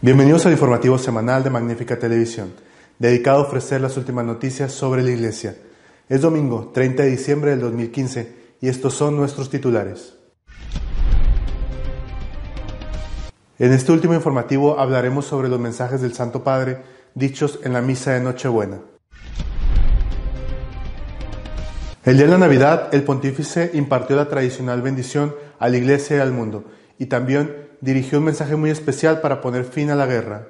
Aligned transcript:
Bienvenidos 0.00 0.46
al 0.46 0.52
informativo 0.52 0.96
semanal 0.96 1.42
de 1.42 1.50
Magnífica 1.50 1.98
Televisión, 1.98 2.52
dedicado 3.00 3.40
a 3.40 3.42
ofrecer 3.48 3.80
las 3.80 3.96
últimas 3.96 4.24
noticias 4.24 4.70
sobre 4.70 5.02
la 5.02 5.10
Iglesia. 5.10 5.56
Es 6.08 6.20
domingo 6.20 6.70
30 6.72 7.02
de 7.02 7.10
diciembre 7.10 7.50
del 7.50 7.58
2015 7.58 8.36
y 8.60 8.68
estos 8.68 8.94
son 8.94 9.16
nuestros 9.16 9.50
titulares. 9.50 10.14
En 13.58 13.72
este 13.72 13.90
último 13.90 14.14
informativo 14.14 14.78
hablaremos 14.78 15.24
sobre 15.24 15.48
los 15.48 15.58
mensajes 15.58 16.00
del 16.00 16.14
Santo 16.14 16.44
Padre 16.44 16.78
dichos 17.16 17.58
en 17.64 17.72
la 17.72 17.82
misa 17.82 18.12
de 18.12 18.20
Nochebuena. 18.20 18.78
El 22.04 22.18
día 22.18 22.26
de 22.26 22.32
la 22.32 22.38
Navidad, 22.38 22.94
el 22.94 23.02
pontífice 23.02 23.72
impartió 23.74 24.14
la 24.14 24.28
tradicional 24.28 24.80
bendición 24.80 25.34
a 25.58 25.68
la 25.68 25.76
Iglesia 25.76 26.18
y 26.18 26.20
al 26.20 26.30
mundo, 26.30 26.66
y 27.00 27.06
también 27.06 27.67
dirigió 27.80 28.18
un 28.18 28.24
mensaje 28.24 28.56
muy 28.56 28.70
especial 28.70 29.20
para 29.20 29.40
poner 29.40 29.64
fin 29.64 29.90
a 29.90 29.96
la 29.96 30.06
guerra. 30.06 30.48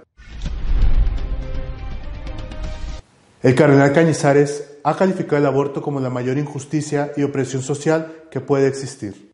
El 3.43 3.55
cardenal 3.55 3.93
Cañizares 3.93 4.79
ha 4.83 4.97
calificado 4.97 5.37
el 5.37 5.47
aborto 5.47 5.81
como 5.81 6.01
la 6.01 6.11
mayor 6.11 6.39
injusticia 6.39 7.13
y 7.17 7.23
opresión 7.23 7.63
social 7.63 8.25
que 8.31 8.41
puede 8.41 8.67
existir. 8.67 9.33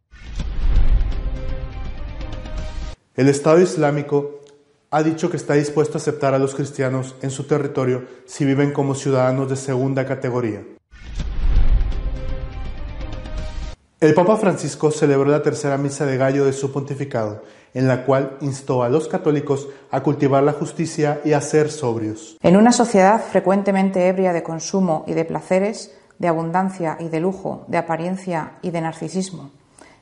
El 3.17 3.28
Estado 3.28 3.61
Islámico 3.61 4.41
ha 4.91 5.03
dicho 5.03 5.31
que 5.31 5.36
está 5.36 5.55
dispuesto 5.55 5.98
a 5.98 6.01
aceptar 6.01 6.34
a 6.34 6.39
los 6.39 6.55
cristianos 6.55 7.14
en 7.23 7.31
su 7.31 7.45
territorio 7.45 8.05
si 8.27 8.45
viven 8.45 8.73
como 8.73 8.95
ciudadanos 8.95 9.48
de 9.48 9.56
segunda 9.56 10.05
categoría. 10.05 10.64
El 14.05 14.12
Papa 14.12 14.36
Francisco 14.36 14.91
celebró 14.91 15.30
la 15.30 15.41
tercera 15.41 15.78
misa 15.78 16.05
de 16.05 16.19
gallo 16.19 16.44
de 16.44 16.52
su 16.52 16.70
pontificado, 16.70 17.41
en 17.72 17.88
la 17.88 18.05
cual 18.05 18.36
instó 18.42 18.83
a 18.83 18.91
los 18.91 19.08
católicos 19.08 19.66
a 19.91 20.02
cultivar 20.02 20.42
la 20.42 20.52
justicia 20.52 21.22
y 21.24 21.33
a 21.33 21.41
ser 21.41 21.70
sobrios. 21.70 22.36
En 22.42 22.58
una 22.58 22.70
sociedad 22.70 23.19
frecuentemente 23.19 24.06
ebria 24.06 24.34
de 24.34 24.42
consumo 24.42 25.05
y 25.06 25.14
de 25.14 25.24
placeres, 25.24 25.96
de 26.19 26.28
abundancia 26.28 26.98
y 27.00 27.08
de 27.08 27.19
lujo, 27.19 27.64
de 27.66 27.78
apariencia 27.78 28.58
y 28.61 28.72
de 28.72 28.83
narcisismo, 28.83 29.52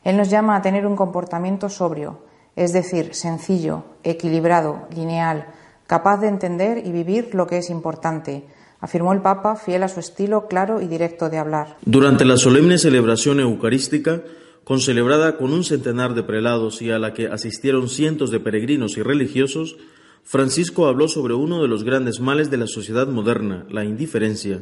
Él 0.03 0.17
nos 0.17 0.29
llama 0.29 0.57
a 0.57 0.63
tener 0.63 0.85
un 0.85 0.97
comportamiento 0.97 1.69
sobrio, 1.69 2.25
es 2.57 2.73
decir, 2.73 3.15
sencillo, 3.15 3.85
equilibrado, 4.03 4.89
lineal, 4.91 5.47
capaz 5.87 6.17
de 6.17 6.27
entender 6.27 6.85
y 6.85 6.91
vivir 6.91 7.37
lo 7.37 7.47
que 7.47 7.59
es 7.59 7.71
importante, 7.71 8.49
afirmó 8.83 9.13
el 9.13 9.23
Papa, 9.23 9.57
fiel 9.57 9.85
a 9.85 9.89
su 9.89 10.01
estilo 10.01 10.49
claro 10.49 10.83
y 10.83 10.89
directo 10.89 11.31
de 11.31 11.39
hablar. 11.39 11.77
Durante 11.87 12.25
la 12.25 12.37
solemne 12.37 12.79
celebración 12.79 13.41
eucarística, 13.41 14.23
concelebrada 14.65 15.39
con 15.39 15.53
un 15.53 15.65
centenar 15.65 16.15
de 16.15 16.25
prelados 16.25 16.83
y 16.83 16.91
a 16.91 16.99
la 16.99 17.15
que 17.15 17.29
asistieron 17.29 17.89
cientos 17.89 18.31
de 18.31 18.41
peregrinos 18.41 18.97
y 18.97 19.03
religiosos, 19.03 19.77
Francisco 20.25 20.87
habló 20.87 21.09
sobre 21.09 21.35
uno 21.35 21.63
de 21.63 21.69
los 21.69 21.85
grandes 21.85 22.21
males 22.21 22.51
de 22.51 22.57
la 22.57 22.67
sociedad 22.67 23.07
moderna, 23.07 23.67
la 23.71 23.85
indiferencia. 23.85 24.61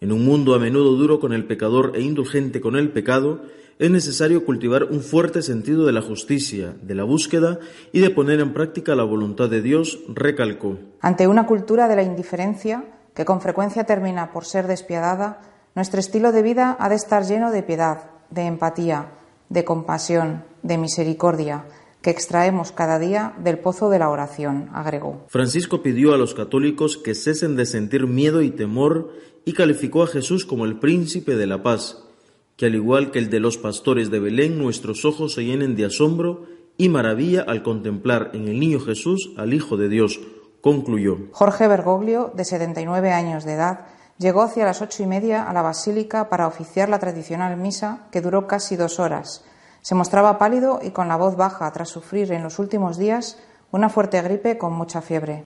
En 0.00 0.12
un 0.12 0.24
mundo 0.24 0.54
a 0.54 0.58
menudo 0.58 0.92
duro 0.92 1.18
con 1.18 1.32
el 1.32 1.46
pecador 1.46 1.92
e 1.94 2.02
indulgente 2.02 2.60
con 2.60 2.76
el 2.76 2.90
pecado, 2.90 3.40
es 3.78 3.90
necesario 3.90 4.44
cultivar 4.44 4.84
un 4.84 5.00
fuerte 5.00 5.40
sentido 5.40 5.86
de 5.86 5.92
la 5.92 6.02
justicia, 6.02 6.76
de 6.82 6.94
la 6.94 7.04
búsqueda 7.04 7.58
y 7.92 8.00
de 8.00 8.10
poner 8.10 8.40
en 8.40 8.52
práctica 8.52 8.94
la 8.94 9.04
voluntad 9.04 9.48
de 9.48 9.62
Dios, 9.62 10.00
recalcó. 10.08 10.78
Ante 11.00 11.26
una 11.26 11.46
cultura 11.46 11.88
de 11.88 11.96
la 11.96 12.02
indiferencia, 12.02 12.84
que 13.14 13.24
con 13.24 13.40
frecuencia 13.40 13.84
termina 13.84 14.32
por 14.32 14.44
ser 14.44 14.66
despiadada, 14.66 15.40
nuestro 15.74 16.00
estilo 16.00 16.32
de 16.32 16.42
vida 16.42 16.76
ha 16.78 16.88
de 16.88 16.96
estar 16.96 17.24
lleno 17.24 17.50
de 17.50 17.62
piedad, 17.62 18.10
de 18.30 18.42
empatía, 18.46 19.12
de 19.48 19.64
compasión, 19.64 20.44
de 20.62 20.78
misericordia, 20.78 21.64
que 22.02 22.10
extraemos 22.10 22.70
cada 22.70 22.98
día 22.98 23.34
del 23.38 23.58
pozo 23.58 23.88
de 23.88 23.98
la 23.98 24.10
oración, 24.10 24.68
agregó. 24.74 25.24
Francisco 25.28 25.82
pidió 25.82 26.12
a 26.12 26.18
los 26.18 26.34
católicos 26.34 26.98
que 26.98 27.14
cesen 27.14 27.56
de 27.56 27.64
sentir 27.64 28.06
miedo 28.06 28.42
y 28.42 28.50
temor 28.50 29.12
y 29.44 29.54
calificó 29.54 30.02
a 30.02 30.06
Jesús 30.06 30.44
como 30.44 30.64
el 30.64 30.78
príncipe 30.78 31.34
de 31.36 31.46
la 31.46 31.62
paz, 31.62 32.04
que 32.56 32.66
al 32.66 32.74
igual 32.74 33.10
que 33.10 33.18
el 33.18 33.30
de 33.30 33.40
los 33.40 33.56
pastores 33.56 34.10
de 34.10 34.20
Belén, 34.20 34.58
nuestros 34.58 35.04
ojos 35.04 35.34
se 35.34 35.44
llenen 35.44 35.76
de 35.76 35.86
asombro 35.86 36.44
y 36.76 36.88
maravilla 36.88 37.42
al 37.42 37.62
contemplar 37.62 38.30
en 38.34 38.48
el 38.48 38.60
niño 38.60 38.80
Jesús 38.80 39.32
al 39.36 39.54
Hijo 39.54 39.76
de 39.76 39.88
Dios, 39.88 40.20
concluyó. 40.64 41.18
Jorge 41.32 41.68
Bergoglio, 41.68 42.32
de 42.32 42.42
79 42.42 43.12
años 43.12 43.44
de 43.44 43.52
edad, 43.52 43.80
llegó 44.16 44.40
hacia 44.40 44.64
las 44.64 44.80
ocho 44.80 45.02
y 45.02 45.06
media 45.06 45.42
a 45.42 45.52
la 45.52 45.60
basílica 45.60 46.30
para 46.30 46.46
oficiar 46.46 46.88
la 46.88 46.98
tradicional 46.98 47.58
misa, 47.58 48.06
que 48.10 48.22
duró 48.22 48.46
casi 48.46 48.74
dos 48.74 48.98
horas. 48.98 49.44
Se 49.82 49.94
mostraba 49.94 50.38
pálido 50.38 50.80
y 50.82 50.92
con 50.92 51.06
la 51.06 51.16
voz 51.16 51.36
baja 51.36 51.70
tras 51.70 51.90
sufrir 51.90 52.32
en 52.32 52.42
los 52.42 52.58
últimos 52.58 52.96
días 52.96 53.36
una 53.72 53.90
fuerte 53.90 54.22
gripe 54.22 54.56
con 54.56 54.72
mucha 54.72 55.02
fiebre. 55.02 55.44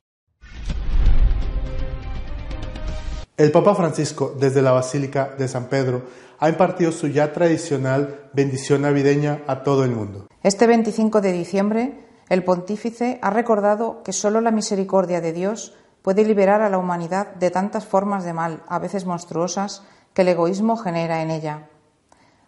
El 3.37 3.51
Papa 3.51 3.75
Francisco, 3.75 4.37
desde 4.39 4.63
la 4.63 4.71
Basílica 4.71 5.35
de 5.37 5.49
San 5.49 5.65
Pedro, 5.65 6.03
ha 6.39 6.49
impartido 6.49 6.93
su 6.93 7.09
ya 7.09 7.33
tradicional 7.33 8.31
bendición 8.35 8.83
navideña 8.83 9.43
a 9.49 9.65
todo 9.65 9.83
el 9.83 9.91
mundo. 9.91 10.29
Este 10.45 10.69
25 10.69 11.21
de 11.21 11.33
diciembre 11.33 12.08
el 12.29 12.45
pontífice 12.45 13.19
ha 13.23 13.31
recordado 13.31 14.03
que 14.03 14.13
sólo 14.13 14.41
la 14.41 14.51
misericordia 14.51 15.21
de 15.21 15.33
Dios 15.33 15.75
puede 16.03 16.25
liberar 16.25 16.63
a 16.63 16.69
la 16.69 16.79
humanidad 16.79 17.35
de 17.35 17.51
tantas 17.51 17.87
formas 17.87 18.25
de 18.25 18.33
mal, 18.33 18.63
a 18.69 18.79
veces 18.79 19.07
monstruosas, 19.07 19.83
que 20.15 20.23
el 20.23 20.29
egoísmo 20.29 20.77
genera 20.77 21.23
en 21.23 21.31
ella. 21.31 21.69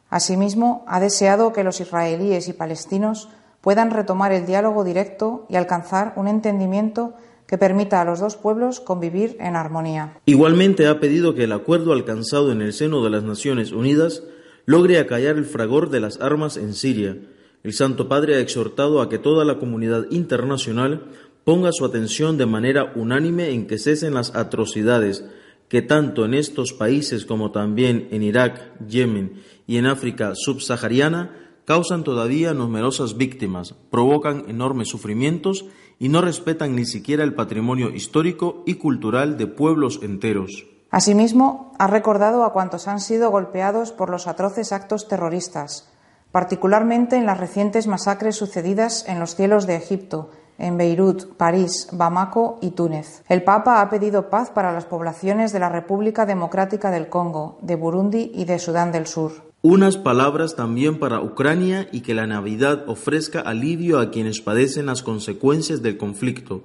Asimismo, 0.09 0.85
ha 0.87 1.01
deseado 1.01 1.53
que 1.53 1.65
los 1.65 1.81
israelíes 1.81 2.49
y 2.49 2.53
palestinos 2.53 3.29
puedan 3.61 3.91
retomar 3.91 4.33
el 4.33 4.47
diálogo 4.47 4.85
directo 4.85 5.47
y 5.49 5.57
alcanzar 5.57 6.13
un 6.17 6.29
entendimiento 6.29 7.15
que 7.47 7.59
permita 7.59 8.01
a 8.01 8.05
los 8.05 8.21
dos 8.21 8.37
pueblos 8.37 8.81
convivir 8.81 9.37
en 9.41 9.57
armonía. 9.57 10.19
Igualmente 10.25 10.87
ha 10.87 11.01
pedido 11.01 11.35
que 11.35 11.45
el 11.45 11.53
acuerdo 11.53 11.93
alcanzado 11.93 12.53
en 12.53 12.63
el 12.63 12.73
seno 12.73 13.03
de 13.03 13.11
las 13.11 13.23
Naciones 13.23 13.73
Unidas 13.73 14.23
logre 14.67 14.99
acallar 14.99 15.37
el 15.37 15.45
fragor 15.45 15.91
de 15.91 16.01
las 16.01 16.21
armas 16.21 16.57
en 16.57 16.75
Siria 16.75 17.17
el 17.63 17.73
Santo 17.73 18.09
Padre 18.09 18.37
ha 18.37 18.41
exhortado 18.41 19.01
a 19.01 19.09
que 19.09 19.19
toda 19.19 19.45
la 19.45 19.59
comunidad 19.59 20.07
internacional 20.11 21.07
ponga 21.45 21.73
su 21.73 21.85
atención 21.85 22.39
de 22.39 22.47
manera 22.47 22.93
unánime 22.95 23.51
en 23.51 23.67
que 23.67 23.79
cesen 23.79 24.15
las 24.15 24.35
atrocidades 24.35 25.25
que 25.69 25.83
tanto 25.83 26.25
en 26.25 26.35
estos 26.35 26.73
países 26.73 27.25
como 27.25 27.53
también 27.53 28.09
en 28.11 28.23
Irak, 28.23 28.77
Yemen 28.89 29.43
y 29.67 29.77
en 29.77 29.87
África 29.87 30.33
subsahariana 30.35 31.37
causan 31.65 32.03
todavía 32.03 32.55
numerosas 32.55 33.17
víctimas, 33.17 33.75
provocan 33.91 34.45
enormes 34.49 34.89
sufrimientos 34.89 35.67
y 36.01 36.09
no 36.09 36.23
respetan 36.23 36.75
ni 36.75 36.87
siquiera 36.87 37.23
el 37.23 37.35
patrimonio 37.35 37.91
histórico 37.91 38.65
y 38.67 38.75
cultural 38.75 39.39
de 39.39 39.47
pueblos 39.47 40.01
enteros. 40.03 40.67
Asimismo, 40.91 41.73
ha 41.79 41.87
recordado 41.87 42.43
a 42.43 42.53
cuantos 42.53 42.89
han 42.89 42.99
sido 42.99 43.31
golpeados 43.31 43.93
por 43.93 44.11
los 44.11 44.27
atroces 44.27 44.73
actos 44.73 45.07
terroristas, 45.07 45.90
particularmente 46.33 47.17
en 47.17 47.27
las 47.27 47.39
recientes 47.39 47.87
masacres 47.87 48.37
sucedidas 48.37 49.05
en 49.09 49.21
los 49.21 49.35
cielos 49.35 49.67
de 49.67 49.77
Egipto, 49.77 50.31
en 50.59 50.77
Beirut, 50.77 51.35
París, 51.37 51.89
Bamako 51.93 52.59
y 52.61 52.71
Túnez. 52.71 53.25
El 53.29 53.43
Papa 53.43 53.81
ha 53.81 53.91
pedido 53.91 54.29
paz 54.29 54.51
para 54.51 54.73
las 54.73 54.85
poblaciones 54.85 55.53
de 55.53 55.59
la 55.59 55.71
República 55.71 56.27
Democrática 56.27 56.91
del 56.91 57.09
Congo, 57.09 57.59
de 57.63 57.77
Burundi 57.77 58.31
y 58.35 58.45
de 58.45 58.59
Sudán 58.59 58.93
del 58.93 59.07
Sur. 59.07 59.51
Unas 59.63 59.97
palabras 59.97 60.57
también 60.57 60.99
para 60.99 61.21
Ucrania 61.21 61.89
y 61.93 62.01
que 62.01 62.15
la 62.15 62.27
Navidad 62.27 62.89
ofrezca 62.89 63.41
alivio 63.41 63.99
a 63.99 64.11
quienes 64.11 64.41
padecen 64.41 64.87
las 64.87 65.03
consecuencias 65.03 65.83
del 65.83 65.99
conflicto 65.99 66.63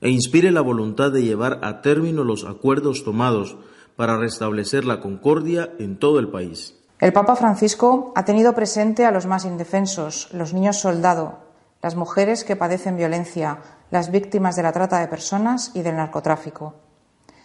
e 0.00 0.10
inspire 0.10 0.52
la 0.52 0.60
voluntad 0.60 1.10
de 1.10 1.22
llevar 1.22 1.60
a 1.62 1.80
término 1.82 2.22
los 2.22 2.44
acuerdos 2.44 3.02
tomados 3.02 3.56
para 3.96 4.18
restablecer 4.18 4.84
la 4.84 5.00
concordia 5.00 5.72
en 5.78 5.98
todo 5.98 6.18
el 6.18 6.28
país. 6.28 6.74
El 6.98 7.12
Papa 7.12 7.36
Francisco 7.36 8.12
ha 8.14 8.24
tenido 8.24 8.54
presente 8.54 9.04
a 9.04 9.10
los 9.10 9.26
más 9.26 9.44
indefensos, 9.44 10.30
los 10.32 10.54
niños 10.54 10.78
soldado, 10.78 11.40
las 11.82 11.94
mujeres 11.94 12.42
que 12.42 12.56
padecen 12.56 12.96
violencia, 12.96 13.58
las 13.90 14.10
víctimas 14.10 14.56
de 14.56 14.62
la 14.62 14.72
trata 14.72 14.98
de 14.98 15.06
personas 15.06 15.72
y 15.74 15.82
del 15.82 15.96
narcotráfico. 15.96 16.74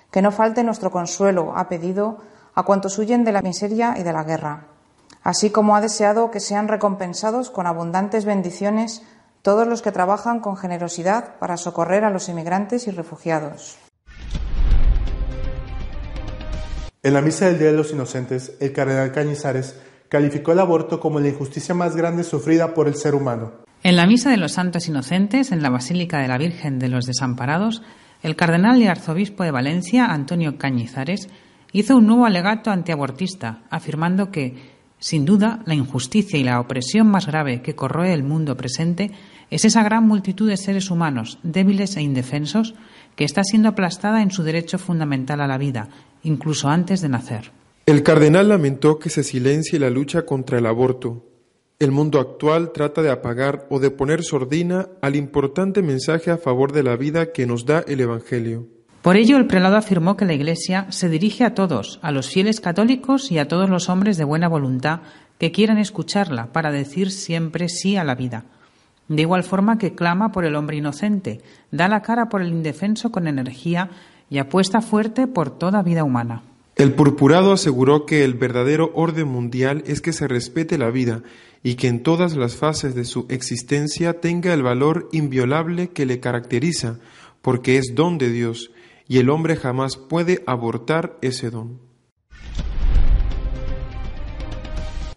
Que 0.10 0.22
no 0.22 0.32
falte 0.32 0.64
nuestro 0.64 0.90
consuelo, 0.90 1.52
ha 1.58 1.68
pedido, 1.68 2.20
a 2.56 2.64
cuantos 2.64 2.98
huyen 2.98 3.26
de 3.26 3.34
la 3.34 3.42
miseria 3.42 3.96
y 3.98 4.04
de 4.04 4.14
la 4.14 4.24
guerra, 4.24 4.68
así 5.22 5.50
como 5.50 5.76
ha 5.76 5.82
deseado 5.82 6.32
que 6.32 6.40
sean 6.40 6.70
recompensados 6.70 7.50
con 7.50 7.68
abundantes 7.68 8.24
bendiciones 8.24 9.04
todos 9.42 9.68
los 9.68 9.82
que 9.82 9.92
trabajan 9.92 10.40
con 10.40 10.56
generosidad 10.56 11.36
para 11.40 11.58
socorrer 11.58 12.06
a 12.06 12.10
los 12.10 12.30
inmigrantes 12.30 12.88
y 12.88 12.92
refugiados. 12.92 13.78
En 17.04 17.16
la 17.16 17.22
misa 17.24 17.48
del 17.48 17.58
Día 17.58 17.72
de 17.72 17.78
los 17.78 17.92
Inocentes, 17.92 18.56
el 18.60 18.74
cardenal 18.74 19.12
Cañizares 19.12 19.76
calificó 20.08 20.52
el 20.52 20.60
aborto 20.60 21.00
como 21.00 21.20
la 21.20 21.30
injusticia 21.30 21.74
más 21.74 21.96
grande 21.96 22.24
sufrida 22.24 22.76
por 22.76 22.88
el 22.88 22.94
ser 22.94 23.16
humano. 23.16 23.54
En 23.82 23.96
la 23.96 24.06
misa 24.06 24.30
de 24.30 24.38
los 24.38 24.52
Santos 24.52 24.88
Inocentes, 24.88 25.52
en 25.52 25.64
la 25.64 25.72
Basílica 25.72 26.20
de 26.20 26.28
la 26.28 26.38
Virgen 26.38 26.78
de 26.78 26.90
los 26.90 27.08
Desamparados, 27.08 27.82
el 28.22 28.36
cardenal 28.36 28.80
y 28.80 28.86
arzobispo 28.86 29.44
de 29.44 29.50
Valencia, 29.50 30.06
Antonio 30.06 30.60
Cañizares, 30.60 31.28
hizo 31.72 31.98
un 31.98 32.06
nuevo 32.06 32.28
alegato 32.28 32.70
antiabortista, 32.70 33.64
afirmando 33.72 34.30
que, 34.30 34.58
sin 35.00 35.26
duda, 35.26 35.64
la 35.66 35.74
injusticia 35.74 36.38
y 36.38 36.44
la 36.44 36.60
opresión 36.60 37.08
más 37.08 37.26
grave 37.26 37.64
que 37.64 37.74
corroe 37.74 38.14
el 38.14 38.22
mundo 38.22 38.56
presente 38.56 39.10
es 39.52 39.66
esa 39.66 39.84
gran 39.84 40.08
multitud 40.08 40.50
de 40.50 40.58
seres 40.58 40.90
humanos, 40.90 41.38
débiles 41.44 41.98
e 41.98 42.02
indefensos, 42.02 42.74
que 43.16 43.26
está 43.26 43.44
siendo 43.44 43.70
aplastada 43.70 44.24
en 44.24 44.32
su 44.32 44.44
derecho 44.44 44.80
fundamental 44.80 45.42
a 45.42 45.48
la 45.48 45.58
vida, 45.58 45.90
incluso 46.24 46.70
antes 46.70 47.02
de 47.02 47.10
nacer. 47.10 47.52
El 47.86 48.02
cardenal 48.02 48.48
lamentó 48.48 48.98
que 48.98 49.10
se 49.10 49.24
silencie 49.24 49.78
la 49.78 49.90
lucha 49.90 50.26
contra 50.26 50.58
el 50.58 50.66
aborto. 50.66 51.26
El 51.80 51.92
mundo 51.92 52.20
actual 52.20 52.72
trata 52.72 53.02
de 53.02 53.10
apagar 53.10 53.68
o 53.70 53.80
de 53.80 53.92
poner 53.92 54.24
sordina 54.24 54.88
al 55.02 55.16
importante 55.16 55.82
mensaje 55.82 56.32
a 56.32 56.38
favor 56.38 56.72
de 56.72 56.84
la 56.84 56.96
vida 56.96 57.34
que 57.34 57.46
nos 57.46 57.66
da 57.66 57.84
el 57.88 58.00
Evangelio. 58.00 58.68
Por 59.02 59.18
ello, 59.18 59.36
el 59.36 59.48
prelado 59.48 59.76
afirmó 59.76 60.16
que 60.16 60.26
la 60.26 60.34
Iglesia 60.34 60.86
se 60.90 61.10
dirige 61.10 61.44
a 61.44 61.56
todos, 61.56 62.00
a 62.04 62.12
los 62.12 62.30
fieles 62.30 62.62
católicos 62.62 63.32
y 63.32 63.40
a 63.40 63.48
todos 63.48 63.70
los 63.70 63.90
hombres 63.90 64.16
de 64.16 64.24
buena 64.24 64.48
voluntad 64.48 65.02
que 65.40 65.52
quieran 65.52 65.80
escucharla 65.80 66.54
para 66.54 66.72
decir 66.72 67.12
siempre 67.12 67.68
sí 67.68 67.98
a 67.98 68.04
la 68.04 68.14
vida. 68.14 68.46
De 69.12 69.24
igual 69.24 69.44
forma 69.44 69.78
que 69.78 69.94
clama 69.94 70.32
por 70.32 70.46
el 70.46 70.56
hombre 70.56 70.78
inocente, 70.78 71.42
da 71.70 71.90
la 71.90 72.02
cara 72.02 72.30
por 72.30 72.42
el 72.42 72.48
indefenso 72.48 73.12
con 73.12 73.28
energía 73.28 73.90
y 74.30 74.38
apuesta 74.38 74.82
fuerte 74.82 75.28
por 75.28 75.50
toda 75.50 75.84
vida 75.84 76.06
humana. 76.06 76.44
El 76.78 76.94
purpurado 76.94 77.52
aseguró 77.52 78.06
que 78.06 78.24
el 78.24 78.36
verdadero 78.36 78.90
orden 78.96 79.28
mundial 79.28 79.84
es 79.86 80.00
que 80.00 80.14
se 80.14 80.30
respete 80.30 80.78
la 80.78 80.92
vida 80.92 81.24
y 81.62 81.76
que 81.76 81.90
en 81.90 82.04
todas 82.04 82.38
las 82.38 82.56
fases 82.56 82.96
de 82.96 83.04
su 83.04 83.26
existencia 83.28 84.22
tenga 84.22 84.54
el 84.54 84.64
valor 84.64 85.10
inviolable 85.12 85.90
que 85.90 86.06
le 86.06 86.22
caracteriza, 86.22 86.96
porque 87.42 87.78
es 87.78 87.94
don 87.94 88.18
de 88.18 88.30
Dios 88.32 88.72
y 89.10 89.18
el 89.18 89.30
hombre 89.30 89.58
jamás 89.58 89.98
puede 89.98 90.42
abortar 90.48 91.18
ese 91.22 91.50
don. 91.50 91.80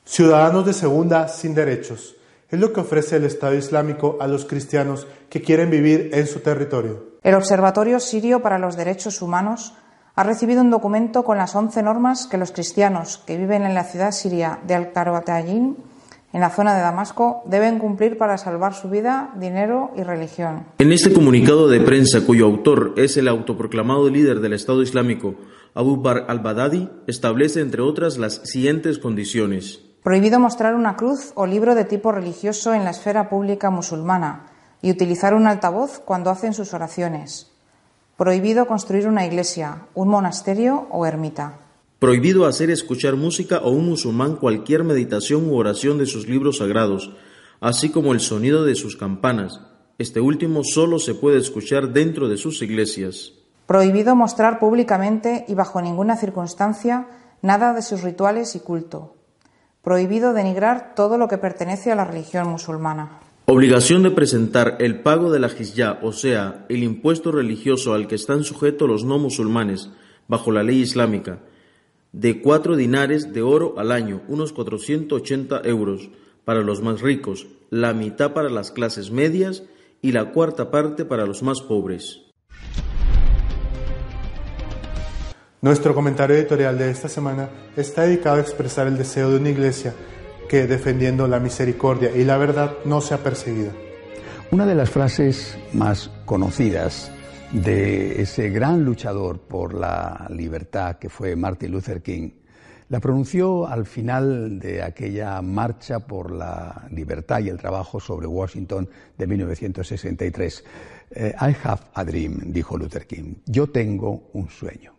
Ciudadanos 0.05 0.67
de 0.67 0.73
segunda 0.73 1.29
sin 1.29 1.55
derechos. 1.55 2.17
Es 2.55 2.61
lo 2.61 2.73
que 2.73 2.83
ofrece 2.83 3.17
el 3.17 3.25
Estado 3.25 3.57
Islámico 3.57 4.17
a 4.21 4.29
los 4.29 4.45
cristianos 4.45 5.09
que 5.29 5.43
quieren 5.43 5.71
vivir 5.71 6.11
en 6.13 6.29
su 6.29 6.39
territorio. 6.39 7.19
El 7.25 7.35
Observatorio 7.35 7.99
Sirio 7.99 8.43
para 8.43 8.61
los 8.61 8.77
Derechos 8.77 9.23
Humanos 9.23 9.75
ha 10.15 10.23
recibido 10.23 10.61
un 10.61 10.71
documento 10.71 11.25
con 11.25 11.37
las 11.37 11.57
11 11.57 11.83
normas 11.83 12.29
que 12.29 12.39
los 12.39 12.53
cristianos 12.53 13.21
que 13.27 13.37
viven 13.37 13.65
en 13.65 13.75
la 13.75 13.83
ciudad 13.83 14.13
siria 14.13 14.61
de 14.69 14.77
Al-Tarotayin 14.77 15.77
en 16.33 16.41
la 16.41 16.51
zona 16.51 16.77
de 16.77 16.83
Damasco 16.83 17.43
deben 17.47 17.81
cumplir 17.81 18.19
para 18.19 18.39
salvar 18.39 18.73
su 18.73 18.89
vida, 18.89 19.35
dinero 19.35 19.91
y 19.97 20.05
religión. 20.05 20.65
En 20.79 20.93
este 20.93 21.13
comunicado 21.13 21.69
de 21.69 21.81
prensa, 21.81 22.21
cuyo 22.25 22.47
autor 22.47 22.95
es 22.97 23.17
el 23.17 23.27
autoproclamado 23.27 24.09
líder 24.09 24.39
del 24.39 24.53
Estado 24.53 24.81
Islámico, 24.81 25.35
Abu 25.75 25.97
Bakr 25.97 26.27
al-Baghdadi, 26.29 26.89
establece, 27.09 27.63
entre 27.63 27.83
otras, 27.83 28.17
las 28.17 28.43
siguientes 28.45 29.01
condiciones. 29.01 29.81
Prohibido 30.05 30.39
mostrar 30.39 30.75
una 30.75 30.97
cruz 30.97 31.33
o 31.35 31.47
libro 31.47 31.75
de 31.75 31.87
tipo 31.87 32.13
religioso 32.13 32.75
en 32.75 32.85
la 32.85 32.91
esfera 32.91 33.31
pública 33.31 33.71
musulmana 33.71 34.53
y 34.83 34.91
utilizar 34.91 35.33
un 35.33 35.47
altavoz 35.47 35.99
cuando 35.99 36.29
hacen 36.29 36.53
sus 36.53 36.75
oraciones. 36.75 37.51
Prohibido 38.19 38.67
construir 38.67 39.09
una 39.09 39.25
iglesia, 39.25 39.87
un 39.95 40.09
monasterio 40.09 40.89
o 40.91 41.07
ermita. 41.07 41.59
Prohibido 42.01 42.45
hacer 42.45 42.69
escuchar 42.69 43.17
música 43.17 43.61
o 43.65 43.71
un 43.71 43.89
musulmán 43.89 44.37
cualquier 44.37 44.85
meditación 44.85 45.49
u 45.49 45.57
oración 45.57 45.97
de 45.97 46.05
sus 46.05 46.29
libros 46.29 46.59
sagrados, 46.59 47.11
así 47.63 47.89
como 47.89 48.13
el 48.13 48.21
sonido 48.21 48.63
de 48.63 48.75
sus 48.75 48.99
campanas. 48.99 49.63
Este 49.97 50.21
último 50.21 50.65
solo 50.65 50.99
se 50.99 51.15
puede 51.15 51.39
escuchar 51.39 51.95
dentro 51.95 52.29
de 52.29 52.37
sus 52.37 52.61
iglesias. 52.61 53.33
Prohibido 53.67 54.15
mostrar 54.15 54.59
públicamente 54.59 55.47
y 55.49 55.55
bajo 55.55 55.81
ninguna 55.81 56.19
circunstancia 56.19 57.09
nada 57.41 57.73
de 57.73 57.81
sus 57.81 58.03
rituales 58.03 58.55
y 58.55 58.61
culto. 58.61 59.15
Prohibido 59.85 60.33
denigrar 60.33 60.95
todo 60.95 61.19
lo 61.19 61.29
que 61.29 61.37
pertenece 61.37 61.93
a 61.93 61.95
la 61.95 62.07
religión 62.07 62.49
musulmana. 62.49 63.21
Obligación 63.45 64.03
de 64.03 64.11
presentar 64.11 64.79
el 64.81 65.01
pago 65.01 65.31
de 65.31 65.39
la 65.39 65.51
jizya, 65.51 65.99
o 66.03 66.13
sea, 66.13 66.65
el 66.71 66.83
impuesto 66.83 67.31
religioso 67.31 67.93
al 67.93 68.09
que 68.09 68.15
están 68.15 68.45
sujetos 68.45 68.89
los 68.89 69.05
no 69.05 69.19
musulmanes, 69.19 69.91
bajo 70.27 70.51
la 70.51 70.63
ley 70.63 70.81
islámica, 70.81 71.41
de 72.13 72.41
cuatro 72.41 72.77
dinares 72.77 73.35
de 73.35 73.43
oro 73.43 73.75
al 73.77 73.93
año, 73.93 74.23
unos 74.27 74.55
480 74.55 75.61
euros 75.65 76.09
para 76.47 76.63
los 76.63 76.81
más 76.81 77.03
ricos, 77.03 77.47
la 77.69 77.93
mitad 77.93 78.33
para 78.33 78.49
las 78.49 78.71
clases 78.71 79.11
medias 79.11 79.65
y 80.01 80.13
la 80.13 80.33
cuarta 80.33 80.71
parte 80.71 81.05
para 81.05 81.27
los 81.27 81.43
más 81.43 81.61
pobres. 81.61 82.24
Nuestro 85.65 85.95
comentario 85.95 86.37
editorial 86.37 86.77
de 86.77 86.91
esta 86.91 87.09
semana 87.09 87.49
está 87.75 88.03
dedicado 88.03 88.37
a 88.37 88.41
expresar 88.41 88.87
el 88.87 88.99
deseo 88.99 89.31
de 89.31 89.39
una 89.39 89.49
iglesia 89.49 89.95
que, 90.47 90.67
defendiendo 90.67 91.27
la 91.27 91.41
misericordia 91.41 92.15
y 92.15 92.23
la 92.23 92.37
verdad, 92.37 92.75
no 92.85 93.01
sea 93.01 93.17
perseguida. 93.17 93.73
Una 94.51 94.67
de 94.67 94.75
las 94.75 94.91
frases 94.91 95.57
más 95.73 96.11
conocidas 96.27 97.11
de 97.51 98.21
ese 98.21 98.51
gran 98.51 98.85
luchador 98.85 99.39
por 99.39 99.73
la 99.73 100.27
libertad 100.29 100.99
que 100.99 101.09
fue 101.09 101.35
Martin 101.35 101.73
Luther 101.73 102.03
King, 102.03 102.29
la 102.91 103.01
pronunció 103.01 103.67
al 103.67 103.87
final 103.87 104.59
de 104.59 104.83
aquella 104.83 105.41
marcha 105.41 106.01
por 106.01 106.31
la 106.31 106.87
libertad 106.91 107.41
y 107.41 107.49
el 107.49 107.57
trabajo 107.57 107.99
sobre 107.99 108.27
Washington 108.27 108.87
de 109.17 109.27
1963. 109.27 110.65
Eh, 111.11 111.35
I 111.41 111.57
have 111.65 111.85
a 111.95 112.05
dream, 112.05 112.53
dijo 112.53 112.77
Luther 112.77 113.07
King. 113.07 113.37
Yo 113.47 113.67
tengo 113.69 114.29
un 114.35 114.51
sueño. 114.51 114.94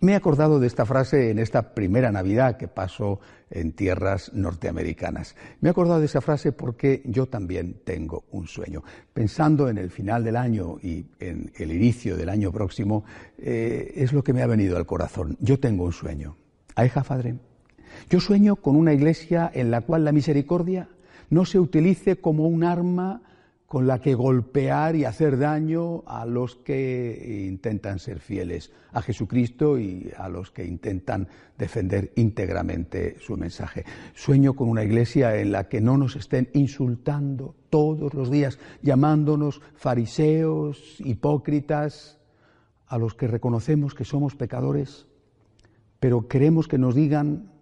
Me 0.00 0.12
he 0.12 0.14
acordado 0.14 0.60
de 0.60 0.68
esta 0.68 0.86
frase 0.86 1.30
en 1.30 1.40
esta 1.40 1.74
primera 1.74 2.12
Navidad 2.12 2.56
que 2.56 2.68
pasó 2.68 3.18
en 3.50 3.72
tierras 3.72 4.32
norteamericanas. 4.32 5.34
Me 5.60 5.68
he 5.68 5.70
acordado 5.70 5.98
de 5.98 6.06
esa 6.06 6.20
frase 6.20 6.52
porque 6.52 7.02
yo 7.04 7.26
también 7.26 7.80
tengo 7.84 8.24
un 8.30 8.46
sueño. 8.46 8.84
Pensando 9.12 9.68
en 9.68 9.76
el 9.76 9.90
final 9.90 10.22
del 10.22 10.36
año 10.36 10.76
y 10.80 11.04
en 11.18 11.50
el 11.56 11.72
inicio 11.72 12.16
del 12.16 12.28
año 12.28 12.52
próximo, 12.52 13.04
eh, 13.38 13.92
es 13.96 14.12
lo 14.12 14.22
que 14.22 14.32
me 14.32 14.42
ha 14.42 14.46
venido 14.46 14.76
al 14.76 14.86
corazón. 14.86 15.36
Yo 15.40 15.58
tengo 15.58 15.84
un 15.84 15.92
sueño. 15.92 16.36
I 16.76 16.88
have 16.94 17.34
Yo 18.08 18.20
sueño 18.20 18.54
con 18.54 18.76
una 18.76 18.92
iglesia 18.92 19.50
en 19.52 19.72
la 19.72 19.80
cual 19.80 20.04
la 20.04 20.12
misericordia 20.12 20.88
no 21.28 21.44
se 21.44 21.58
utilice 21.58 22.20
como 22.20 22.46
un 22.46 22.62
arma 22.62 23.22
con 23.68 23.86
la 23.86 24.00
que 24.00 24.14
golpear 24.14 24.96
y 24.96 25.04
hacer 25.04 25.38
daño 25.38 26.02
a 26.06 26.24
los 26.24 26.56
que 26.56 27.44
intentan 27.46 27.98
ser 27.98 28.18
fieles 28.18 28.72
a 28.92 29.02
Jesucristo 29.02 29.78
y 29.78 30.10
a 30.16 30.30
los 30.30 30.50
que 30.50 30.64
intentan 30.64 31.28
defender 31.58 32.10
íntegramente 32.16 33.16
su 33.20 33.36
mensaje. 33.36 33.84
Sueño 34.14 34.54
con 34.54 34.70
una 34.70 34.84
iglesia 34.84 35.36
en 35.36 35.52
la 35.52 35.68
que 35.68 35.82
no 35.82 35.98
nos 35.98 36.16
estén 36.16 36.48
insultando 36.54 37.56
todos 37.68 38.14
los 38.14 38.30
días, 38.30 38.58
llamándonos 38.80 39.60
fariseos, 39.74 40.96
hipócritas, 41.00 42.18
a 42.86 42.96
los 42.96 43.14
que 43.14 43.26
reconocemos 43.26 43.94
que 43.94 44.06
somos 44.06 44.34
pecadores, 44.34 45.06
pero 46.00 46.26
queremos 46.26 46.68
que 46.68 46.78
nos 46.78 46.94
digan 46.94 47.52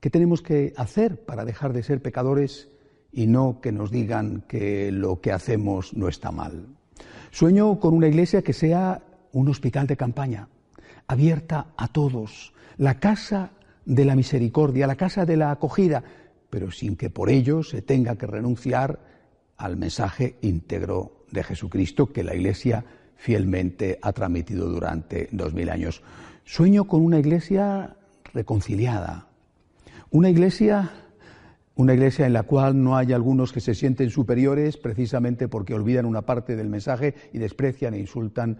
qué 0.00 0.10
tenemos 0.10 0.42
que 0.42 0.74
hacer 0.76 1.24
para 1.24 1.46
dejar 1.46 1.72
de 1.72 1.82
ser 1.82 2.02
pecadores 2.02 2.70
y 3.14 3.26
no 3.26 3.60
que 3.60 3.72
nos 3.72 3.90
digan 3.90 4.42
que 4.48 4.90
lo 4.90 5.20
que 5.20 5.32
hacemos 5.32 5.94
no 5.94 6.08
está 6.08 6.30
mal. 6.30 6.66
Sueño 7.30 7.78
con 7.80 7.94
una 7.94 8.08
iglesia 8.08 8.42
que 8.42 8.52
sea 8.52 9.02
un 9.32 9.48
hospital 9.48 9.86
de 9.86 9.96
campaña, 9.96 10.48
abierta 11.06 11.68
a 11.76 11.88
todos, 11.88 12.52
la 12.76 12.98
casa 12.98 13.50
de 13.84 14.04
la 14.04 14.16
misericordia, 14.16 14.86
la 14.86 14.96
casa 14.96 15.24
de 15.24 15.36
la 15.36 15.50
acogida, 15.50 16.02
pero 16.50 16.70
sin 16.70 16.96
que 16.96 17.10
por 17.10 17.30
ello 17.30 17.62
se 17.62 17.82
tenga 17.82 18.16
que 18.16 18.26
renunciar 18.26 19.00
al 19.56 19.76
mensaje 19.76 20.36
íntegro 20.42 21.24
de 21.30 21.42
Jesucristo 21.42 22.12
que 22.12 22.24
la 22.24 22.34
Iglesia 22.34 22.84
fielmente 23.16 23.98
ha 24.02 24.12
transmitido 24.12 24.68
durante 24.68 25.28
dos 25.32 25.54
mil 25.54 25.70
años. 25.70 26.02
Sueño 26.44 26.84
con 26.84 27.02
una 27.02 27.18
iglesia 27.18 27.96
reconciliada, 28.32 29.28
una 30.10 30.28
iglesia 30.28 30.90
una 31.76 31.94
iglesia 31.94 32.26
en 32.26 32.32
la 32.32 32.44
cual 32.44 32.82
no 32.82 32.96
hay 32.96 33.12
algunos 33.12 33.52
que 33.52 33.60
se 33.60 33.74
sienten 33.74 34.10
superiores 34.10 34.76
precisamente 34.76 35.48
porque 35.48 35.74
olvidan 35.74 36.06
una 36.06 36.22
parte 36.22 36.56
del 36.56 36.68
mensaje 36.68 37.14
y 37.32 37.38
desprecian 37.38 37.94
e 37.94 37.98
insultan 37.98 38.58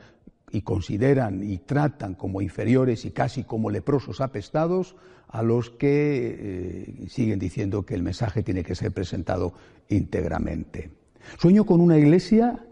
y 0.51 0.63
consideran 0.63 1.43
y 1.43 1.59
tratan 1.59 2.15
como 2.15 2.41
inferiores 2.41 3.05
y 3.05 3.11
casi 3.11 3.45
como 3.45 3.71
leprosos 3.71 4.21
apestados 4.21 4.97
a 5.29 5.43
los 5.43 5.71
que 5.71 6.37
eh, 6.39 7.09
siguen 7.09 7.39
diciendo 7.39 7.85
que 7.85 7.95
el 7.95 8.03
mensaje 8.03 8.43
tiene 8.43 8.63
que 8.63 8.75
ser 8.75 8.93
presentado 8.93 9.55
íntegramente. 9.89 10.91
Sueño 11.39 11.65
con 11.65 11.81
una 11.81 11.99
iglesia 11.99 12.67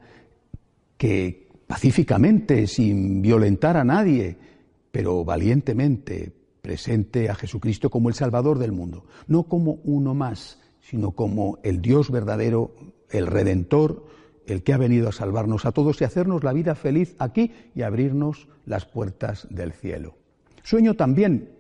que 0.97 1.49
pacíficamente, 1.67 2.67
sin 2.67 3.23
violentar 3.23 3.77
a 3.77 3.85
nadie, 3.85 4.37
pero 4.91 5.25
valientemente, 5.25 6.33
presente 6.63 7.29
a 7.29 7.35
Jesucristo 7.35 7.91
como 7.91 8.09
el 8.09 8.15
Salvador 8.15 8.59
del 8.59 8.71
mundo, 8.71 9.05
no 9.27 9.43
como 9.43 9.81
uno 9.85 10.15
más, 10.15 10.61
sino 10.81 11.11
como 11.11 11.59
el 11.65 11.83
Dios 11.83 12.11
verdadero, 12.11 12.73
el 13.11 13.27
Redentor, 13.27 14.07
el 14.47 14.63
que 14.63 14.73
ha 14.73 14.79
venido 14.79 15.09
a 15.09 15.13
salvarnos 15.13 15.67
a 15.67 15.73
todos 15.73 16.01
y 16.01 16.05
hacernos 16.05 16.45
la 16.45 16.53
vida 16.53 16.75
feliz 16.77 17.17
aquí 17.19 17.53
y 17.75 17.83
abrirnos 17.83 18.49
las 18.65 18.87
puertas 18.87 19.47
del 19.51 19.73
cielo. 19.73 20.15
Sueño 20.63 20.95
también 20.95 21.51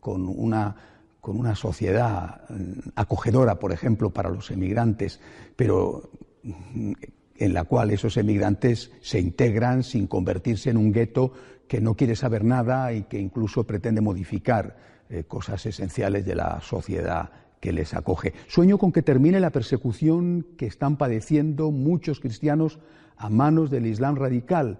con 0.00 0.26
una, 0.26 0.74
con 1.20 1.38
una 1.38 1.54
sociedad 1.54 2.48
mm, 2.48 2.90
acogedora, 2.96 3.58
por 3.58 3.72
ejemplo, 3.72 4.10
para 4.10 4.30
los 4.30 4.50
emigrantes, 4.50 5.20
pero 5.56 6.10
mm, 6.42 6.92
en 7.38 7.54
la 7.54 7.64
cual 7.64 7.90
esos 7.90 8.16
emigrantes 8.16 8.90
se 9.00 9.20
integran 9.20 9.82
sin 9.82 10.06
convertirse 10.06 10.70
en 10.70 10.76
un 10.76 10.92
gueto 10.92 11.32
que 11.68 11.80
no 11.80 11.94
quiere 11.94 12.16
saber 12.16 12.44
nada 12.44 12.92
y 12.92 13.04
que 13.04 13.18
incluso 13.18 13.64
pretende 13.64 14.00
modificar 14.00 14.76
eh, 15.08 15.24
cosas 15.24 15.64
esenciales 15.64 16.26
de 16.26 16.34
la 16.34 16.60
sociedad 16.60 17.30
que 17.60 17.72
les 17.72 17.94
acoge. 17.94 18.34
Sueño 18.48 18.78
con 18.78 18.92
que 18.92 19.02
termine 19.02 19.40
la 19.40 19.50
persecución 19.50 20.46
que 20.56 20.66
están 20.66 20.96
padeciendo 20.96 21.70
muchos 21.70 22.20
cristianos 22.20 22.78
a 23.16 23.30
manos 23.30 23.70
del 23.70 23.86
Islam 23.86 24.16
radical, 24.16 24.78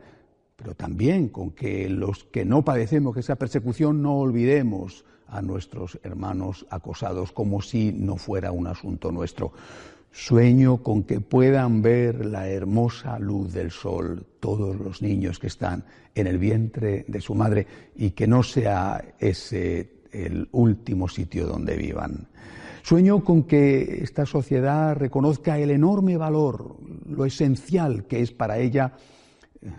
pero 0.57 0.75
también 0.75 1.29
con 1.29 1.51
que 1.53 1.89
los 1.89 2.25
que 2.25 2.45
no 2.45 2.65
padecemos 2.65 3.17
esa 3.17 3.37
persecución 3.37 4.03
no 4.03 4.17
olvidemos 4.17 5.05
a 5.29 5.43
nuestros 5.43 5.99
hermanos 6.03 6.67
acosados 6.71 7.33
como 7.33 7.63
si 7.63 7.93
no 7.93 8.17
fuera 8.17 8.53
un 8.53 8.67
asunto 8.67 9.13
nuestro. 9.13 9.53
Sueño 10.11 10.79
con 10.83 11.05
que 11.05 11.21
puedan 11.21 11.83
ver 11.83 12.25
la 12.25 12.49
hermosa 12.49 13.19
luz 13.19 13.53
del 13.53 13.71
sol 13.71 14.27
todos 14.41 14.77
los 14.77 15.03
niños 15.03 15.39
que 15.39 15.47
están 15.49 15.85
en 16.15 16.27
el 16.27 16.39
vientre 16.39 17.05
de 17.07 17.21
su 17.21 17.35
madre 17.35 17.67
y 17.95 18.11
que 18.11 18.27
no 18.27 18.43
sea 18.43 19.05
ese 19.19 19.99
el 20.13 20.49
último 20.53 21.09
sitio 21.09 21.47
donde 21.47 21.77
vivan. 21.77 22.29
Sueño 22.83 23.23
con 23.23 23.43
que 23.45 24.03
esta 24.03 24.25
sociedad 24.25 24.97
reconozca 24.97 25.59
el 25.59 25.71
enorme 25.71 26.17
valor, 26.17 26.77
lo 27.07 27.25
esencial 27.27 28.07
que 28.07 28.21
es 28.21 28.33
para 28.33 28.59
ella 28.59 28.93
eh, 29.61 29.71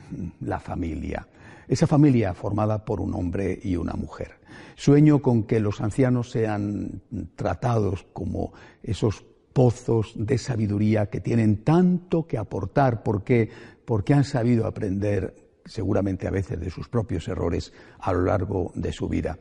la 0.41 0.59
familia, 0.59 1.27
esa 1.69 1.87
familia 1.87 2.33
formada 2.33 2.83
por 2.83 2.99
un 2.99 3.13
hombre 3.13 3.57
y 3.63 3.75
una 3.75 3.93
mujer. 3.93 4.39
Sueño 4.75 5.21
con 5.21 5.43
que 5.43 5.59
los 5.59 5.79
ancianos 5.81 6.31
sean 6.31 7.01
tratados 7.35 8.05
como 8.11 8.51
esos 8.81 9.23
pozos 9.53 10.13
de 10.15 10.37
sabiduría 10.37 11.07
que 11.07 11.21
tienen 11.21 11.63
tanto 11.63 12.25
que 12.25 12.37
aportar 12.37 13.03
porque, 13.03 13.49
porque 13.85 14.13
han 14.13 14.23
sabido 14.23 14.65
aprender 14.65 15.35
seguramente 15.65 16.27
a 16.27 16.31
veces 16.31 16.59
de 16.59 16.71
sus 16.71 16.89
propios 16.89 17.27
errores 17.27 17.71
a 17.99 18.13
lo 18.13 18.23
largo 18.23 18.71
de 18.73 18.91
su 18.91 19.07
vida. 19.07 19.37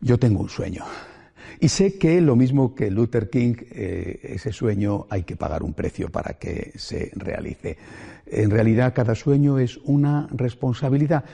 Yo 0.00 0.18
tengo 0.18 0.40
un 0.40 0.48
sueño 0.48 0.84
y 1.60 1.68
sé 1.68 1.98
que 1.98 2.20
lo 2.20 2.36
mismo 2.36 2.74
que 2.74 2.90
Luther 2.90 3.30
King, 3.30 3.54
eh, 3.70 4.20
ese 4.22 4.52
sueño 4.52 5.06
hay 5.10 5.22
que 5.22 5.36
pagar 5.36 5.62
un 5.62 5.74
precio 5.74 6.10
para 6.10 6.34
que 6.34 6.72
se 6.76 7.10
realice. 7.14 7.76
En 8.26 8.50
realidad 8.50 8.94
cada 8.94 9.14
sueño 9.14 9.58
es 9.58 9.76
una 9.84 10.28
responsabilidad. 10.32 11.24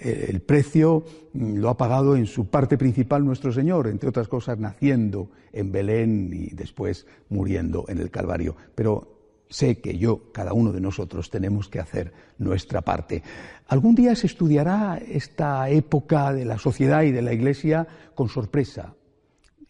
El 0.00 0.40
precio 0.40 1.04
lo 1.32 1.68
ha 1.68 1.76
pagado 1.76 2.16
en 2.16 2.26
su 2.26 2.46
parte 2.46 2.76
principal 2.76 3.24
nuestro 3.24 3.52
Señor, 3.52 3.86
entre 3.86 4.08
otras 4.08 4.28
cosas 4.28 4.58
naciendo 4.58 5.30
en 5.52 5.70
Belén 5.70 6.30
y 6.32 6.54
después 6.54 7.06
muriendo 7.28 7.84
en 7.88 7.98
el 7.98 8.10
Calvario. 8.10 8.56
Pero 8.74 9.14
sé 9.48 9.78
que 9.78 9.96
yo, 9.96 10.32
cada 10.32 10.52
uno 10.52 10.72
de 10.72 10.80
nosotros, 10.80 11.30
tenemos 11.30 11.68
que 11.68 11.78
hacer 11.78 12.12
nuestra 12.38 12.82
parte. 12.82 13.22
Algún 13.68 13.94
día 13.94 14.16
se 14.16 14.26
estudiará 14.26 14.98
esta 14.98 15.68
época 15.70 16.32
de 16.32 16.44
la 16.44 16.58
sociedad 16.58 17.02
y 17.02 17.12
de 17.12 17.22
la 17.22 17.32
Iglesia 17.32 17.86
con 18.14 18.28
sorpresa. 18.28 18.94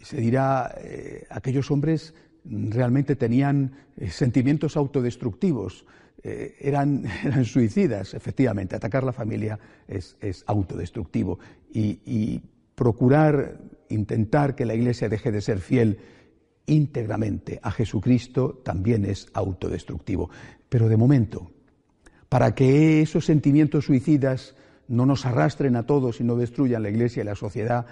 Se 0.04 0.18
dirá, 0.18 0.74
eh, 0.78 1.26
aquellos 1.30 1.70
hombres 1.70 2.14
realmente 2.44 3.16
tenían 3.16 3.72
eh, 3.96 4.10
sentimientos 4.10 4.76
autodestructivos, 4.76 5.86
eh, 6.22 6.56
eran, 6.60 7.04
eran, 7.24 7.44
suicidas, 7.44 8.14
efectivamente. 8.14 8.76
Atacar 8.76 9.02
la 9.02 9.12
familia 9.12 9.58
es, 9.88 10.16
autodestructivo. 10.46 11.38
y 11.72 12.40
procurar, 12.74 13.58
intentar 13.88 14.54
que 14.54 14.66
la 14.66 14.74
Iglesia 14.74 15.08
deje 15.08 15.32
de 15.32 15.40
ser 15.40 15.60
fiel 15.60 15.98
íntegramente 16.66 17.60
a 17.62 17.70
Jesucristo 17.70 18.60
también 18.64 19.04
es 19.04 19.28
autodestructivo. 19.32 20.30
Pero 20.68 20.88
de 20.88 20.96
momento, 20.96 21.50
para 22.28 22.54
que 22.54 23.00
esos 23.00 23.24
sentimientos 23.24 23.84
suicidas 23.84 24.54
no 24.88 25.06
nos 25.06 25.24
arrastren 25.24 25.76
a 25.76 25.86
todos 25.86 26.20
y 26.20 26.24
no 26.24 26.36
destruyan 26.36 26.82
la 26.82 26.90
Iglesia 26.90 27.22
y 27.22 27.26
la 27.26 27.34
sociedad, 27.34 27.86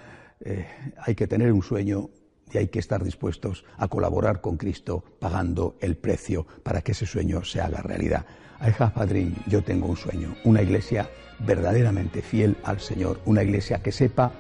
eh, 0.45 0.67
hay 0.99 1.15
que 1.15 1.27
tener 1.27 1.53
un 1.53 1.63
sueño 1.63 2.11
y 2.53 2.59
hay 2.59 2.69
que 2.69 2.79
estar 2.79 3.03
dispuestos 3.03 3.65
a 3.79 3.89
colaborar 3.89 4.41
con 4.41 4.57
Cristo 4.57 5.05
pagando 5.19 5.77
el 5.81 5.97
precio 5.97 6.47
para 6.63 6.83
que 6.83 6.93
ese 6.93 7.07
sueño 7.07 7.45
se 7.45 7.61
haga 7.61 7.81
realidad. 7.81 8.27
I 8.61 8.73
have 8.79 9.33
yo 9.49 9.63
tengo 9.65 9.87
un 9.87 9.97
sueño, 9.97 10.37
una 10.45 10.63
iglesia 10.63 11.09
verdaderamente 11.41 12.23
fiel 12.23 12.57
al 12.63 12.81
Señor, 12.81 13.21
una 13.25 13.43
iglesia 13.43 13.83
que 13.83 13.91
sepa 13.91 14.33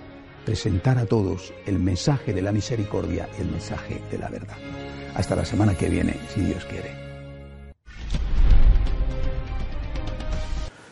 presentar 0.45 0.99
a 0.99 1.07
todos 1.07 1.53
el 1.67 1.79
mensaje 1.79 2.33
de 2.33 2.43
la 2.43 2.53
misericordia 2.53 3.29
y 3.39 3.43
el 3.43 3.51
mensaje 3.51 4.01
de 4.11 4.19
la 4.19 4.29
verdad. 4.29 4.57
Hasta 5.15 5.37
la 5.37 5.45
semana 5.45 5.75
que 5.75 5.89
viene, 5.89 6.17
si 6.33 6.41
Dios 6.43 6.65
quiere. 6.65 6.91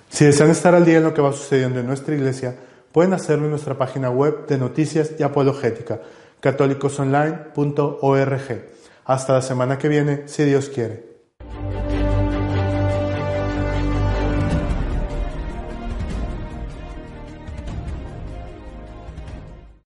Si 0.08 0.24
desean 0.24 0.50
estar 0.50 0.74
al 0.74 0.84
día 0.84 0.98
en 0.98 1.04
lo 1.04 1.14
que 1.14 1.22
va 1.22 1.32
sucediendo 1.32 1.80
en 1.80 1.86
nuestra 1.86 2.14
iglesia, 2.14 2.56
pueden 2.92 3.12
hacerlo 3.12 3.44
en 3.44 3.50
nuestra 3.50 3.78
página 3.78 4.10
web 4.10 4.46
de 4.46 4.58
noticias 4.58 5.12
y 5.18 5.22
apologética, 5.22 6.00
católicosonline.org. 6.40 8.64
Hasta 9.04 9.32
la 9.32 9.42
semana 9.42 9.78
que 9.78 9.88
viene, 9.88 10.22
si 10.26 10.44
Dios 10.44 10.68
quiere. 10.68 11.09